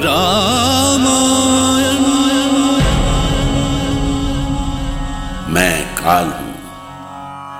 रामायण। 0.00 1.94
मैं 5.54 5.94
काल 5.94 6.24
हूँ। 6.24 6.54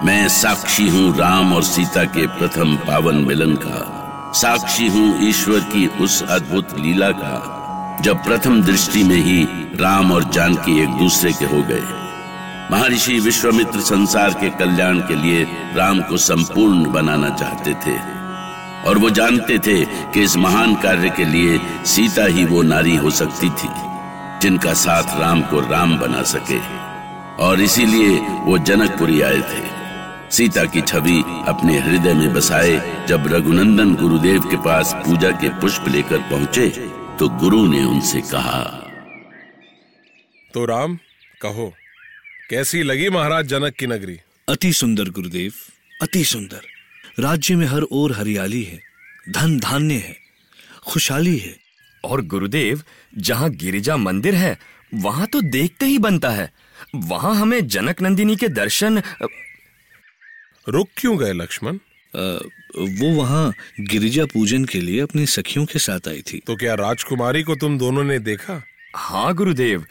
मैं 0.05 0.29
साक्षी 0.29 0.89
हूँ 0.89 1.17
राम 1.17 1.53
और 1.53 1.63
सीता 1.63 2.05
के 2.05 2.27
प्रथम 2.27 2.77
पावन 2.77 3.15
मिलन 3.15 3.57
का। 3.57 4.01
साक्षी 4.35 4.89
हूँ 4.89 5.29
ईश्वर 5.29 5.61
की 5.61 5.87
उस 5.87 6.23
अद्भुत 6.23 6.79
लीला 6.79 7.11
का, 7.11 7.99
जब 8.03 8.25
प्रथम 8.25 8.63
दृष्टि 8.63 9.03
में 9.03 9.17
ही 9.17 9.49
राम 9.81 10.13
और 10.13 10.25
जानकी 10.25 10.83
एक 10.83 10.89
दूसरे 10.89 11.33
के 11.33 11.45
हो 11.45 11.63
गए। 11.63 11.83
महर्षि 12.71 13.21
विश्वामित्र 13.21 13.81
संसार 13.81 14.31
के 14.31 14.51
कल्याण 14.51 14.99
के 14.99 15.15
लिए 15.15 15.47
राम 15.75 16.01
को 16.01 16.17
संपूर्ण 16.17 16.93
बनाना 16.93 17.31
चाहते 17.31 17.75
थे। 17.75 18.24
और 18.87 18.99
वो 18.99 19.11
जानते 19.11 19.59
थे 19.59 19.85
कि 19.85 20.23
इस 20.23 20.37
महान 20.37 20.75
कार्य 20.75 21.11
के 21.11 21.25
लिए 21.25 21.59
सीता 21.87 22.25
ही 22.27 22.45
वो 22.45 22.63
नारी 22.63 22.97
हो 22.97 23.11
सकती 23.11 23.51
थी 23.51 23.69
जिनका 24.43 24.73
साथ 24.75 25.21
राम 25.21 25.43
को 25.43 25.61
राम 25.61 25.99
बना 25.99 26.23
सके। 26.23 26.59
और 27.45 27.61
इसीलिए 27.61 28.19
वो 28.45 28.59
जनकपुरी 28.59 29.21
आए 29.21 29.41
थे। 29.41 29.63
सीता 30.31 30.65
की 30.65 30.81
छवि 30.81 31.23
अपने 31.49 31.79
हृदय 31.79 32.15
में 32.15 32.35
बसाए 32.35 33.07
जब 33.09 33.27
रघुनंदन 33.27 33.95
गुरुदेव 33.95 34.41
के 34.41 34.57
पास 34.57 34.95
पूजा 34.97 35.31
के 35.31 35.49
पुष्प 35.61 35.85
लेकर 35.89 36.19
पहुँचे 36.31 36.69
तो 37.19 37.29
गुरु 37.29 37.67
ने 37.67 37.85
उनसे 37.85 38.21
कहा 38.21 38.63
तो 40.55 40.65
राम 40.65 40.97
कहो 41.43 41.73
कैसी 42.51 42.83
लगी 42.83 43.09
महाराज 43.11 43.47
जनक 43.47 43.75
की 43.75 43.87
नगरी? 43.87 44.19
अति 44.49 44.73
सुंदर 44.73 45.11
गुरुदेव 45.11 45.53
अति 46.03 46.25
सुंदर। 46.25 46.74
राज्य 47.19 47.55
में 47.57 47.67
हर 47.67 47.83
ओर 47.83 48.13
हरियाली 48.13 48.63
है 48.63 48.79
धन 49.31 49.59
धान्य 49.61 49.95
है 49.97 50.17
खुशहाली 50.87 51.37
है। 51.39 51.55
और 52.05 52.23
गुरुदेव 52.23 52.83
जहाँ 53.19 53.51
गिरिजा 53.53 53.97
मंदिर 53.97 54.35
है 54.35 54.59
वहाँ 54.95 55.27
तो 55.27 55.41
देखते 55.43 55.87
ही 55.87 55.99
बनता 55.99 56.31
है। 56.31 56.51
वहाँ 56.95 57.35
हमें 57.35 57.67
जनक 57.67 58.03
नंदिनी 58.03 58.37
के 58.37 58.49
दर्शन 58.49 59.03
रुक 60.67 60.89
क्यों 60.97 61.19
गए 61.19 61.33
लक्ष्मण? 61.33 61.79
वो 62.15 63.11
वहाँ 63.15 63.53
गिरिजा 63.81 64.25
पूजन 64.25 64.65
के 64.65 64.81
लिए 64.81 65.01
अपनी 65.01 65.27
सखियों 65.27 65.65
के 65.67 65.79
साथ 65.79 66.09
आई 66.09 66.23
थी। 66.23 66.41
तो 66.47 66.57
क्या 66.57 66.75
राजकुमारी 66.75 67.43
को 67.43 67.55
तुम 67.55 67.79
दोनों 67.79 68.05
ने 68.05 68.19
देखा? 68.21 68.63
हाँ 68.97 69.35
गुरुदेव 69.35 69.87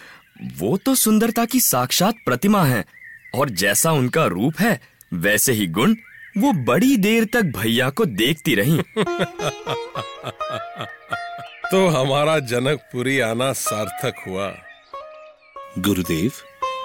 वो 0.57 0.77
तो 0.77 0.95
सुंदरता 0.95 1.45
की 1.45 1.59
साक्षात 1.59 2.15
प्रतिमा 2.25 2.63
है 2.65 2.83
और 3.35 3.49
जैसा 3.49 3.91
उनका 3.91 4.25
रूप 4.27 4.59
है 4.59 4.79
वैसे 5.13 5.53
ही 5.53 5.67
गुण 5.67 5.95
वो 6.37 6.53
बड़ी 6.53 6.97
देर 6.97 7.25
तक 7.25 7.41
भैया 7.41 7.89
को 7.89 8.05
देखती 8.05 8.55
रही। 8.55 8.77
तो 11.71 11.87
हमारा 11.87 12.39
जनकपुरी 12.39 13.19
आना 13.19 13.53
सार्थक 13.53 14.15
हुआ। 14.27 14.55
गुरुदेव 15.79 16.31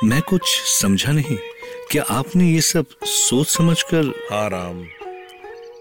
मैं 0.05 0.23
कुछ 0.23 0.43
समझा 0.61 1.13
नहीं। 1.13 1.37
क्या 1.91 2.05
आपने 2.11 2.45
ये 2.45 2.61
सब 2.61 2.87
सोच 3.05 3.49
समझकर 3.49 4.29
हाँ 4.33 4.51
राम। 4.51 4.87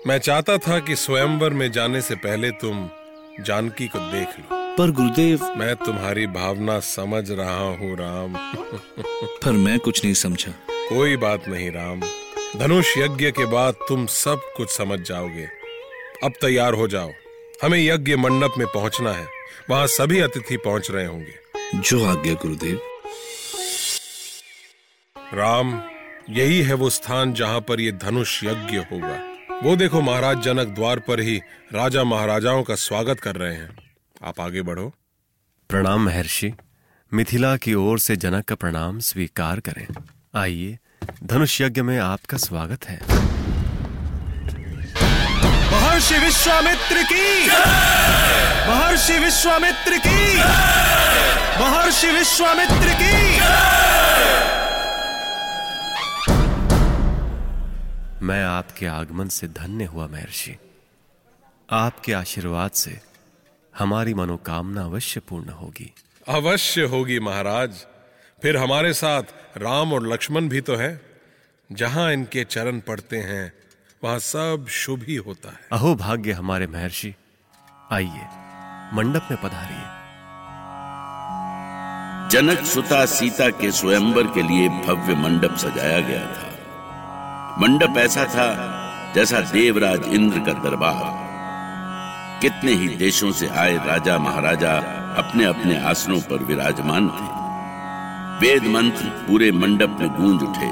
मैं 0.07 0.17
चाहता 0.17 0.57
था 0.57 0.79
कि 0.79 0.95
स्वयंवर 0.95 1.49
में 1.49 1.71
जाने 1.71 2.01
से 2.01 2.15
पहले 2.15 2.51
तुम 2.51 2.89
जानकी 3.39 3.87
को 3.87 3.99
देख 3.99 4.27
लो। 4.27 4.45
पर 4.51 4.91
गुरुदेव 4.91 5.53
मैं 5.57 5.75
तुम्हारी 5.75 6.27
भावना 6.27 6.79
समझ 6.79 7.31
रहा 7.31 7.59
हूँ 7.59 7.97
राम। 7.97 8.33
पर 9.45 9.51
मैं 9.51 9.79
कुछ 9.79 10.03
नहीं 10.03 10.13
समझा। 10.13 10.51
कोई 10.71 11.17
बात 11.17 11.47
नहीं 11.47 11.71
राम। 11.71 12.01
धनुष 12.55 12.97
यज्ञ 12.97 13.31
के 13.31 13.45
बाद 13.45 13.73
तुम 13.73 14.05
सब 14.05 14.41
कुछ 14.57 14.69
समझ 14.69 14.99
जाओगे। 14.99 15.47
अब 16.23 16.33
तैयार 16.41 16.73
हो 16.73 16.87
जाओ। 16.87 17.11
हमें 17.63 17.79
यज्ञ 17.85 18.15
मंडप 18.15 18.53
में 18.57 18.67
पहुँचना 18.67 19.13
है। 19.13 19.27
वहाँ 19.69 19.87
सभी 19.87 20.19
अतिथि 20.19 20.57
पहुँच 20.57 20.91
रहे 20.91 21.05
होंगे। 21.05 21.33
जो 21.75 22.05
आज्ञा 22.05 22.33
गुरुदेव। 22.33 22.81
राम 25.33 25.83
यही 26.29 26.61
है 26.61 26.73
वो 26.73 26.89
स्थान 26.89 27.33
जहाँ 27.33 27.61
पर 27.61 27.79
ये 27.79 27.91
धनुष 27.91 28.43
यज्ञ 28.43 28.77
होगा। 28.77 29.37
वो 29.63 29.75
देखो 29.75 30.01
महाराज 30.01 30.41
जनक 30.41 30.67
द्वार 30.67 30.99
पर 30.99 31.19
ही 31.19 31.41
राजा 31.73 32.03
महाराजाओं 32.03 32.63
का 32.63 32.75
स्वागत 32.75 33.19
कर 33.19 33.35
रहे 33.35 33.53
हैं। 33.53 33.95
आप 34.23 34.39
आगे 34.39 34.61
बढ़ो। 34.61 34.93
प्रणाम 35.69 36.05
महर्षि। 36.05 36.53
मिथिला 37.13 37.57
की 37.57 37.73
ओर 37.73 37.99
से 37.99 38.15
जनक 38.15 38.45
का 38.45 38.55
प्रणाम 38.55 38.99
स्वीकार 38.99 39.59
करें। 39.59 39.87
आइए 40.35 40.79
धनुष 41.23 41.61
यज्ञ 41.61 41.81
में 41.81 41.99
आपका 41.99 42.37
स्वागत 42.37 42.85
है। 42.85 43.01
महर्षि 45.71 46.17
विश्वामित्र 46.17 47.03
की। 47.03 47.47
महर्षि 48.69 49.19
विश्वामित्र 49.19 49.97
की। 49.97 50.37
महर्षि 51.63 52.07
विश्वामित्र 52.07 52.93
की। 52.93 53.39
मैं 58.25 58.45
आपके 58.45 58.87
आगमन 58.87 59.27
से 59.27 59.47
धन्य 59.47 59.85
हुआ 59.85 60.07
महर्षि। 60.07 60.57
आपके 61.71 62.13
आशीर्वाद 62.13 62.71
से 62.71 63.01
हमारी 63.77 64.13
मनोकामना 64.13 64.83
अवश्य 64.83 65.19
पूर्ण 65.19 65.49
होगी। 65.49 65.93
अवश्य 66.29 66.81
होगी 66.81 67.19
महाराज। 67.19 67.71
फिर 68.41 68.57
हमारे 68.57 68.93
साथ 68.93 69.23
राम 69.57 69.93
और 69.93 70.07
लक्ष्मण 70.07 70.47
भी 70.49 70.61
तो 70.61 70.75
है। 70.75 71.01
जहाँ 71.71 72.13
इनके 72.13 72.43
चरण 72.43 72.79
पड़ते 72.79 73.17
हैं 73.17 73.53
वहाँ 74.03 74.19
सब 74.19 74.65
शुभ 74.69 75.03
ही 75.07 75.15
होता 75.15 75.49
है। 75.49 75.59
अहो 75.71 75.95
भाग्य 75.95 76.31
हमारे 76.31 76.67
महर्षि 76.67 77.13
आइए 77.91 78.27
मंडप 78.93 79.27
में 79.31 79.41
पधारिए। 79.41 79.85
जनक 82.31 82.65
सुता 82.65 83.05
सीता 83.05 83.49
के 83.49 83.71
स्वयंवर 83.71 84.27
के 84.27 84.41
लिए 84.41 84.69
भव्य 84.69 85.15
मंडप 85.15 85.55
सजाया 85.55 85.99
गया 85.99 86.25
था। 86.33 87.57
मंडप 87.61 87.97
ऐसा 87.97 88.25
था 88.25 89.13
जैसा 89.15 89.39
देवराज 89.39 90.05
इंद्र 90.05 90.39
का 90.39 90.53
दरबार। 90.53 91.25
कितने 92.41 92.71
ही 92.71 92.87
देशों 92.87 93.31
से 93.31 93.47
आए 93.47 93.75
राजा 93.87 94.17
महाराजा 94.17 94.77
अपने 95.17 95.45
अपने 95.45 95.81
आसनों 95.81 96.21
पर 96.21 96.43
विराजमान 96.43 97.09
थे। 97.09 97.46
वेद 98.37 98.63
मंत्र 98.63 99.03
पूरे 99.03 99.51
मंडप 99.51 99.97
में 99.99 100.09
गूंज 100.09 100.43
उठे। 100.43 100.69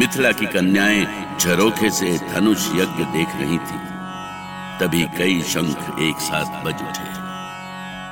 मिथिला 0.00 0.32
की 0.32 0.46
कन्याएँ 0.46 1.38
झरोखे 1.38 1.90
से 1.90 2.18
धनुष 2.18 2.68
यज्ञ 2.68 3.04
देख 3.04 3.28
रही 3.36 3.58
थी। 3.58 3.78
तभी 4.80 5.02
कई 5.18 5.42
शंख 5.42 5.98
एक 5.98 6.16
साथ 6.18 6.64
बज 6.64 6.74
उठे। 6.74 7.26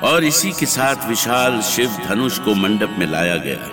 और 0.07 0.23
इसी 0.23 0.51
के 0.51 0.65
साथ 0.65 1.09
विशाल 1.09 1.61
शिव 1.61 1.89
धनुष 2.07 2.39
को 2.39 2.55
मंडप 2.55 2.95
में 2.99 3.07
लाया 3.07 3.35
गया। 3.35 3.69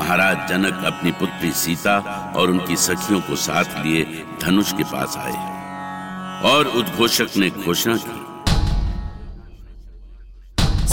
महाराज 0.00 0.48
जनक 0.48 0.84
अपनी 0.84 1.10
पुत्री 1.10 1.52
सीता 1.52 2.32
और 2.36 2.50
उनकी 2.50 2.76
सखियों 2.76 3.20
को 3.20 3.36
साथ 3.36 3.86
लिए 3.86 4.26
धनुष 4.42 4.72
के 4.72 4.84
पास 4.84 5.16
आए। 5.16 5.52
और 6.42 6.66
उद्घोषक 6.66 7.28
ने 7.36 7.50
घोषणा 7.50 7.96
की 7.96 8.31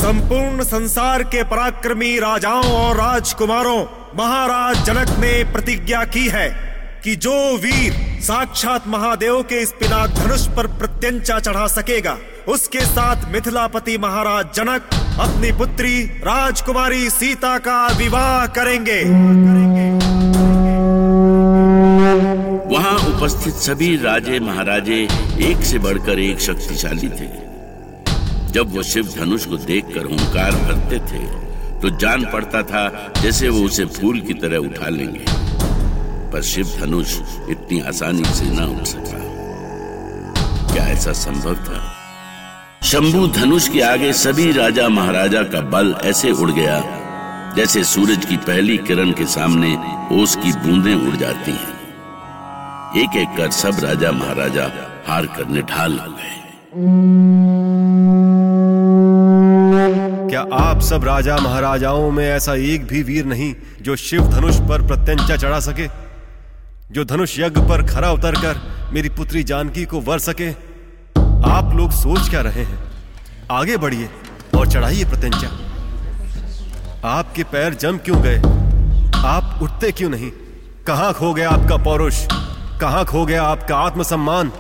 संपूर्ण 0.10 0.64
संसार 0.64 1.24
के 1.24 1.44
पराक्रमी 1.44 2.18
राजाओं 2.20 2.72
और 2.74 2.96
राजकुमारों, 2.98 3.82
महाराज 4.18 4.84
जनक 4.86 5.10
ने 5.20 5.32
प्रतिज्ञा 5.44 6.04
की 6.06 6.26
है 6.28 6.48
कि 7.04 7.16
जो 7.16 7.34
वीर 7.58 7.94
साक्षात 8.22 8.88
महादेव 8.88 9.42
के 9.42 9.60
इस 9.62 9.72
पिना 9.72 10.06
धनुष 10.08 10.48
पर 10.48 10.68
प्रत्यंचा 10.78 11.40
चढ़ा 11.40 11.66
सकेगा, 11.68 12.18
उसके 12.48 12.86
साथ 12.86 13.32
मिथिलापति 13.32 13.98
महाराज 13.98 14.46
जनक 14.56 14.90
अपनी 15.20 15.52
पुत्री 15.52 16.02
राजकुमारी 16.26 17.10
सीता 17.10 17.58
का 17.58 17.78
विवाह 17.98 18.46
करेंगे। 18.48 19.02
वहाँ 22.74 22.98
उपस्थित 23.10 23.54
सभी 23.68 23.96
राजे 23.98 24.40
महाराजे 24.40 25.02
एक 25.50 25.64
से 25.64 25.80
बढ़कर 25.80 26.20
एक 26.20 26.42
शक्तिशाली 26.42 27.10
थे। 27.10 27.49
जब 28.52 28.76
वो 28.76 28.84
शिव 28.84 29.14
धनुष 29.16 29.46
को 29.46 29.58
देखकर 29.58 30.06
हुंकार 30.06 30.52
भरते 30.52 31.00
थे 31.10 31.24
तो 31.82 31.90
जान 31.98 32.24
पड़ता 32.26 32.62
था 32.64 33.14
जैसे 33.22 33.50
वो 33.50 33.60
उसे 33.66 33.86
फूल 33.86 34.20
की 34.22 34.34
तरह 34.34 34.58
उठा 34.58 34.90
लेंगे। 34.90 35.26
पर 36.32 36.42
शिव 36.42 36.72
धनुष 36.80 37.16
इतनी 37.50 37.80
आसानी 37.82 38.24
से 38.26 38.46
न 38.46 38.64
उठ 38.70 38.86
सका। 38.86 39.20
क्या 40.74 40.86
ऐसा 40.86 41.12
संभव 41.14 41.56
था? 41.56 41.80
शंभु 42.84 43.28
धनुष 43.28 43.68
के 43.70 43.82
आगे 43.82 44.12
सभी 44.14 44.52
राजा 44.52 44.88
महाराजा 44.90 45.44
का 45.44 45.62
बल 45.70 45.96
ऐसे 46.04 46.32
उड़ 46.32 46.52
गया, 46.52 46.80
जैसे 47.56 47.84
सूरज 47.84 48.26
की 48.26 48.38
पहली 48.38 48.78
किरण 48.78 49.12
के 49.12 49.26
सामने 49.26 49.76
ओस 50.22 50.36
की 50.36 50.52
बूंदें 50.54 50.96
उड़ 50.96 51.16
जाती 51.16 51.52
हैं। 51.52 51.78
एक 53.04 53.18
एक 53.18 53.38
कर 53.38 53.52
सब 53.52 53.84
राजा 53.84 54.12
महाराजा 54.12 54.72
हार 55.08 55.26
कर 55.26 55.48
निढाल 55.48 56.00
हो 56.00 56.12
गए। 56.12 56.38
क्या 60.30 60.46
आप 60.54 60.80
सब 60.82 61.04
राजा 61.04 61.38
महाराजाओं 61.38 62.12
में 62.12 62.30
ऐसा 62.30 62.54
एक 62.54 62.88
भी 62.88 63.04
वीर 63.04 63.26
नहीं 63.26 63.56
जो 63.82 63.96
शिव 63.96 64.28
धनुष 64.28 64.56
पर 64.58 64.88
प्रत्यंचा 64.88 65.38
चढ़ा 65.38 65.60
सके? 65.60 65.88
जो 66.92 67.06
धनुष 67.06 67.40
यज्ञ 67.40 67.62
पर 67.62 67.88
खरा 67.88 68.12
उतर 68.12 68.32
कर 68.32 68.62
मेरी 68.94 69.10
पुत्री 69.10 69.44
जानकी 69.44 69.86
को 69.86 70.00
वर 70.00 70.20
सके? 70.20 70.50
आप 71.50 71.72
लोग 71.76 71.92
सोच 71.92 72.30
क्या 72.30 72.42
रहे 72.42 72.64
हैं? 72.64 72.80
आगे 73.52 73.78
बढ़िए 73.78 74.10
और 74.58 74.68
चढ़ाइए 74.68 75.04
प्रत्यंचा। 75.04 75.50
आपके 77.06 77.44
पैर 77.44 77.74
जम 77.74 77.98
क्यों 77.98 78.22
गए? 78.22 78.38
आप 79.26 79.60
उठते 79.64 79.92
क्यों 79.92 80.10
नहीं? 80.10 80.32
कहाँ 80.88 81.14
खो 81.14 81.34
गया 81.34 81.50
आपका 81.50 81.78
पौरुष? 81.78 82.28
कहाँ 82.82 83.06
खो 83.06 83.26
गया 83.26 83.44
आपका 83.44 83.78
आत्मसम्मान? 83.78 84.52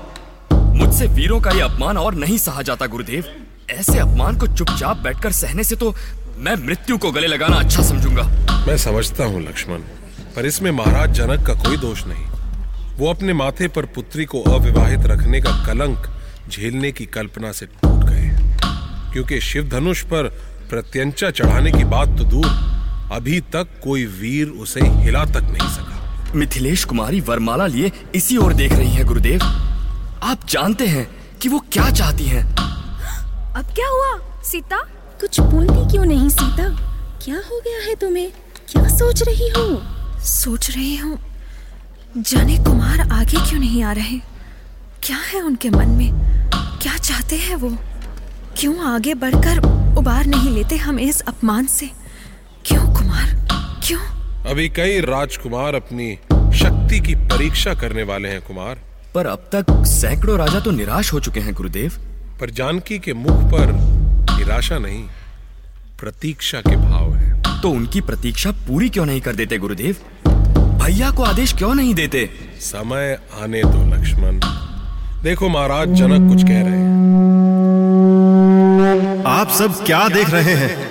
मुझसे 0.53 1.07
वीरों 1.07 1.41
का 1.41 1.51
यह 1.51 1.65
अपमान 1.65 1.97
और 1.97 2.13
नहीं 2.13 2.37
सहा 2.37 2.61
जाता, 2.61 2.85
गुरुदेव। 2.85 3.38
ऐसे 3.69 3.97
अपमान 3.99 4.37
को 4.37 4.47
चुपचाप 4.47 4.97
बैठकर 4.97 5.31
सहने 5.31 5.63
से 5.63 5.75
तो 5.75 5.93
मैं 6.37 6.55
मृत्यु 6.55 6.97
को 6.97 7.11
गले 7.11 7.27
लगाना 7.27 7.55
अच्छा 7.55 7.83
समझूँगा। 7.83 8.23
मैं 8.67 8.77
समझता 8.77 9.25
हूँ 9.25 9.41
लक्ष्मण 9.41 9.79
पर 10.35 10.45
इसमें 10.45 10.71
महाराज 10.71 11.13
जनक 11.13 11.45
का 11.47 11.53
कोई 11.63 11.77
दोष 11.77 12.05
नहीं। 12.07 12.25
वो 12.97 13.09
अपने 13.09 13.33
माथे 13.33 13.67
पर 13.67 13.85
पुत्री 13.85 14.25
को 14.25 14.41
अविवाहित 14.51 15.05
रखने 15.05 15.41
का 15.41 15.51
कलंक 15.65 16.07
झेलने 16.49 16.91
की 16.91 17.05
कल्पना 17.07 17.51
से 17.51 17.65
टूट 17.65 18.03
गए। 18.03 18.29
क्योंकि 19.13 19.39
शिव 19.41 19.69
धनुष 19.69 20.01
पर 20.03 20.27
प्रत्यंचा 20.69 21.29
चढ़ाने 21.31 21.71
की 21.71 21.83
बात 21.83 22.17
तो 22.17 22.23
दूर 22.23 22.45
अभी 23.13 23.39
तक 23.53 23.79
कोई 23.83 24.05
वीर 24.05 24.47
उसे 24.61 24.81
हिला 24.81 25.23
तक 25.25 25.43
नहीं 25.43 25.69
सका। 25.69 26.33
मिथिलेश 26.35 26.83
कुमारी 26.85 27.19
वरमाला 27.21 27.67
लिए 27.67 27.91
इसी 28.15 28.37
ओर 28.37 28.53
देख 28.53 28.73
रही 28.73 28.91
है 28.91 29.03
गुरुदेव। 29.03 29.43
आप 30.23 30.47
जानते 30.49 30.87
हैं 30.87 31.07
कि 31.41 31.49
वो 31.49 31.59
क्या 31.71 31.89
चाहती 31.89 32.25
हैं? 32.25 32.43
अब 33.59 33.65
क्या 33.65 33.87
हुआ? 33.87 34.41
सीता? 34.43 34.77
कुछ 35.19 35.39
बोलती 35.39 35.91
क्यों 35.91 36.05
नहीं 36.05 36.29
सीता? 36.29 36.63
क्या 37.25 37.35
हो 37.35 37.59
गया 37.59 37.89
है 37.89 37.95
तुम्हें? 37.95 38.31
क्या 38.71 38.87
सोच 38.87 39.23
रही 39.23 39.49
हो? 39.49 39.81
सोच 40.19 40.69
रही 40.69 40.95
हूँ। 40.95 41.19
जाने 42.17 42.57
कुमार 42.57 42.99
आगे 42.99 43.49
क्यों 43.49 43.59
नहीं 43.59 43.83
आ 43.83 43.91
रहे? 43.91 44.19
क्या 45.03 45.17
है 45.17 45.41
उनके 45.41 45.69
मन 45.69 45.87
में? 45.87 46.11
क्या 46.81 46.97
चाहते 46.97 47.35
हैं 47.35 47.55
वो? 47.55 47.77
क्यों 48.57 48.79
आगे 48.79 49.13
बढ़कर 49.13 49.59
उबार 49.97 50.25
नहीं 50.25 50.49
लेते 50.49 50.75
हम 50.75 50.99
इस 50.99 51.21
अपमान 51.21 51.65
से? 51.65 51.89
क्यों 52.65 52.83
कुमार? 52.85 53.47
क्यों? 53.87 54.01
अभी 54.49 54.69
कई 54.69 54.99
राजकुमार 54.99 55.75
अपनी 55.75 56.15
शक्ति 56.57 56.99
की 56.99 57.15
परीक्षा 57.15 57.73
करने 57.73 58.03
वाले 58.03 58.29
हैं 58.29 58.41
कुमार। 58.41 58.79
पर 59.15 59.27
अब 59.27 59.49
तक 59.55 59.65
सैकड़ों 59.71 60.37
राजा 60.37 60.59
तो 60.59 60.71
निराश 60.71 61.13
हो 61.13 61.19
चुके 61.19 61.39
हैं 61.39 61.53
गुरुदेव। 61.53 62.08
पर 62.39 62.49
जानकी 62.49 62.99
के 62.99 63.13
मुख 63.13 63.41
पर 63.51 63.71
निराशा 64.37 64.77
नहीं 64.77 65.03
प्रतीक्षा 65.99 66.59
के 66.59 66.75
भाव 66.75 67.15
है। 67.15 67.61
तो 67.61 67.69
उनकी 67.69 68.01
प्रतीक्षा 68.01 68.51
पूरी 68.51 68.89
क्यों 68.89 69.05
नहीं 69.05 69.21
कर 69.21 69.35
देते 69.35 69.57
गुरुदेव? 69.57 69.95
भैया 70.83 71.11
को 71.11 71.23
आदेश 71.23 71.53
क्यों 71.53 71.75
नहीं 71.75 71.93
देते? 71.93 72.29
समय 72.59 73.19
आने 73.41 73.61
दो 73.63 73.95
लक्ष्मण। 73.95 74.39
देखो 75.23 75.49
महाराज 75.49 75.87
जनक 75.89 76.29
कुछ 76.31 76.43
कह 76.43 76.61
रहे 76.61 76.79
हैं। 76.79 76.97
आप 79.25 79.49
सब 79.49 79.83
क्या 79.85 80.07
देख 80.09 80.29
रहे 80.29 80.53
हैं? 80.55 80.89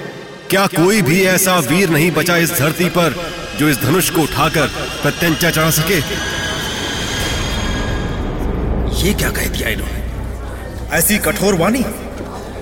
क्या 0.50 0.66
कोई 0.66 1.02
भी 1.02 1.22
ऐसा 1.22 1.58
वीर 1.58 1.90
नहीं 1.90 2.10
बचा 2.10 2.36
इस 2.36 2.58
धरती 2.58 2.88
पर 2.88 3.14
जो 3.58 3.68
इस 3.68 3.82
धनुष 3.82 4.10
को 4.10 4.22
उठाकर 4.22 4.66
प्रत्यंचा 5.02 5.50
चढ़ा 5.50 5.70
सके? 5.70 5.98
ये 9.02 9.14
क्या 9.14 9.30
कह 9.30 9.48
दिया 9.48 9.68
इन्होंने? 9.68 9.97
ऐसी 10.90 11.18
कठोर 11.18 11.54
वाणी। 11.54 11.84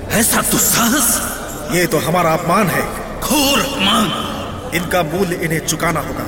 ऐसा 0.08 0.42
तो 0.42 0.58
साहस। 0.58 1.36
ये 1.74 1.86
तो 1.86 1.98
हमारा 1.98 2.32
अपमान 2.32 2.66
है। 2.66 2.82
घोर 3.20 3.60
अपमान। 3.60 4.06
इनका 4.74 5.02
मूल्य 5.02 5.36
इन्हें 5.36 5.66
चुकाना 5.66 6.00
होगा। 6.00 6.24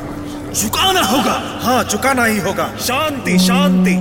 चुकाना 0.52 1.00
होगा? 1.00 1.60
हाँ 1.62 1.84
चुकाना 1.84 2.24
ही 2.24 2.38
होगा। 2.38 2.76
शांति 2.76 3.38
शांति। 3.38 3.96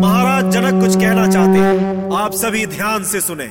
महाराज 0.00 0.44
जनक 0.44 0.84
कुछ 0.84 0.96
कहना 0.96 1.26
चाहते 1.30 1.58
हैं। 1.58 2.14
आप 2.16 2.32
सभी 2.32 2.66
ध्यान 2.66 3.04
से 3.04 3.20
सुने। 3.20 3.50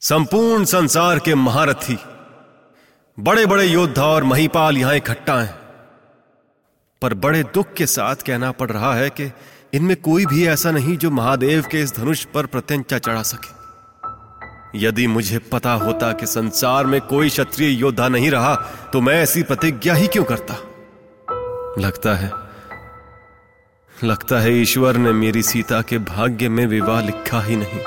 संपूर्ण 0.00 0.64
संसार 0.64 1.18
के 1.18 1.34
महारथी 1.34 1.98
बड़े 3.20 3.46
बड़े 3.46 3.64
योद्धा 3.64 4.04
और 4.04 4.24
महीपाल 4.24 4.78
यहाँ 4.78 4.96
इकट्ठा 4.96 5.40
हैं। 5.40 5.54
पर 7.02 7.14
बड़े 7.14 7.42
दुख 7.42 7.72
के 7.72 7.86
साथ 7.86 8.16
कहना 8.16 8.52
पड़ 8.52 8.70
रहा 8.70 8.94
है 8.94 9.10
कि 9.10 9.32
इनमें 9.74 9.96
कोई 9.96 10.26
भी 10.26 10.46
ऐसा 10.46 10.70
नहीं 10.70 10.96
जो 10.96 11.10
महादेव 11.10 11.64
के 11.70 11.80
इस 11.80 11.96
धनुष 11.96 12.24
पर 12.24 12.46
प्रत्यंचा 12.46 12.98
चढ़ा 12.98 13.22
सके। 13.22 13.62
यदि 14.78 15.06
मुझे 15.06 15.38
पता 15.38 15.72
होता 15.72 16.12
कि 16.12 16.26
संसार 16.26 16.86
में 16.86 17.00
कोई 17.00 17.28
क्षत्रिय 17.28 17.70
योद्धा 17.70 18.08
नहीं 18.08 18.30
रहा 18.30 18.54
तो 18.92 19.00
मैं 19.00 19.14
ऐसी 19.14 19.42
प्रतिज्ञा 19.42 19.94
ही 19.94 20.06
क्यों 20.06 20.24
करता? 20.24 20.54
लगता 21.82 22.14
है 22.14 22.30
लगता 24.04 24.40
है 24.40 24.52
ईश्वर 24.52 24.96
ने 24.96 25.12
मेरी 25.12 25.42
सीता 25.42 25.82
के 25.82 25.98
भाग्य 25.98 26.48
में 26.48 26.66
विवाह 26.66 27.00
लिखा 27.00 27.40
ही 27.42 27.56
नहीं। 27.56 27.80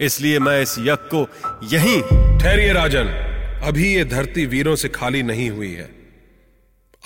इसलिए 0.00 0.38
मैं 0.38 0.62
इस 0.62 0.78
यज्ञ 0.78 0.92
को 0.92 1.28
यहीं 1.62 2.02
ठहरिए 2.38 2.72
राजन। 2.72 3.06
अभी 3.64 3.94
ये 3.94 4.04
धरती 4.04 4.46
वीरों 4.46 4.76
से 4.76 4.88
खाली 4.88 5.22
नहीं 5.22 5.50
हुई 5.50 5.72
है। 5.72 5.90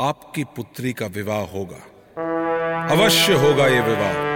आपकी 0.00 0.44
पुत्री 0.44 0.92
का 0.92 1.06
विवाह 1.06 1.40
होगा। 1.40 1.86
अवश्य 2.90 3.32
होगा 3.32 3.66
ये 3.66 3.80
विवाह। 3.80 4.28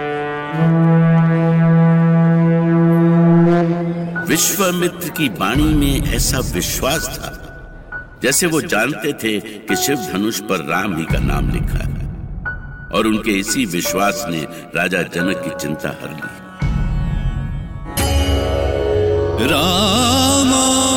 विश्वामित्र 4.25 5.09
की 5.09 5.27
वाणी 5.29 5.73
में 5.73 6.13
ऐसा 6.15 6.39
विश्वास 6.53 7.07
था 7.09 7.31
जैसे 8.23 8.47
वो 8.47 8.61
जानते 8.61 9.13
थे 9.13 9.39
कि 9.39 9.75
शिव 9.75 9.97
धनुष 9.97 10.39
पर 10.39 10.65
राम 10.65 10.95
ही 10.97 11.03
का 11.03 11.19
नाम 11.19 11.49
लिखा 11.49 11.77
है 11.77 12.03
और 12.91 13.07
उनके 13.07 13.31
इसी 13.31 13.65
विश्वास 13.65 14.25
ने 14.29 14.41
राजा 14.75 15.01
जनक 15.01 15.41
की 15.43 15.49
चिंता 15.61 15.89
हर 15.89 16.09
ली। 16.09 16.33
रामा 19.47 20.94